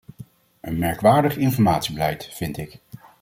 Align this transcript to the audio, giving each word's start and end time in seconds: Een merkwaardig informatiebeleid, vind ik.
Een 0.61 0.79
merkwaardig 0.79 1.37
informatiebeleid, 1.37 2.29
vind 2.33 2.57
ik. 2.57 2.79